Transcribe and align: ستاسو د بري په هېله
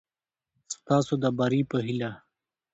ستاسو 0.73 1.13
د 1.23 1.25
بري 1.37 1.61
په 1.71 1.77
هېله 1.85 2.11